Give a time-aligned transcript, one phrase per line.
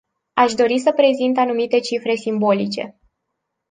[0.33, 2.99] Aș dori să prezint anumite cifre simbolice.